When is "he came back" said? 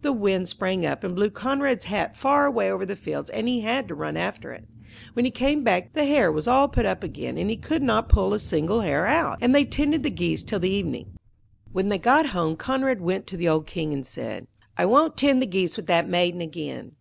5.26-5.92